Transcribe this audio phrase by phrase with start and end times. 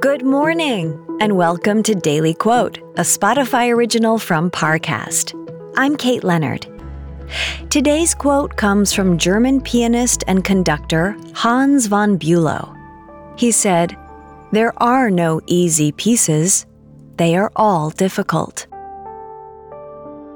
[0.00, 5.32] Good morning, and welcome to Daily Quote, a Spotify original from Parcast.
[5.76, 6.66] I'm Kate Leonard.
[7.70, 12.76] Today's quote comes from German pianist and conductor Hans von Bülow.
[13.38, 13.96] He said,
[14.52, 16.66] There are no easy pieces,
[17.16, 18.66] they are all difficult.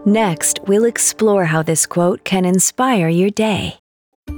[0.07, 3.79] Next, we'll explore how this quote can inspire your day.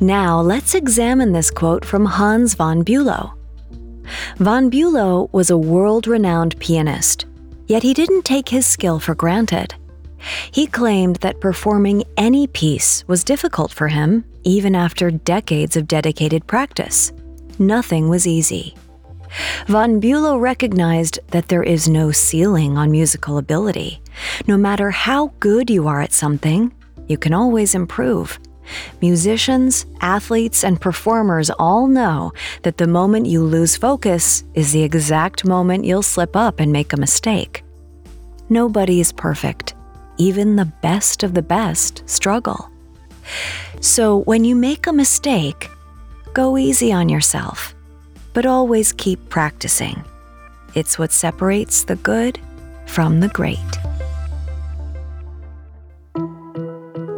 [0.00, 3.32] Now, let's examine this quote from Hans von Bülow.
[4.36, 7.26] Von Bülow was a world renowned pianist,
[7.68, 9.74] yet he didn't take his skill for granted.
[10.50, 16.46] He claimed that performing any piece was difficult for him, even after decades of dedicated
[16.46, 17.12] practice.
[17.58, 18.74] Nothing was easy.
[19.68, 24.00] Von Bülow recognized that there is no ceiling on musical ability.
[24.46, 26.72] No matter how good you are at something,
[27.08, 28.38] you can always improve.
[29.00, 35.44] Musicians, athletes, and performers all know that the moment you lose focus is the exact
[35.44, 37.62] moment you'll slip up and make a mistake.
[38.48, 39.74] Nobody is perfect.
[40.16, 42.70] Even the best of the best struggle.
[43.80, 45.68] So when you make a mistake,
[46.32, 47.74] go easy on yourself,
[48.32, 50.04] but always keep practicing.
[50.74, 52.38] It's what separates the good
[52.86, 53.58] from the great.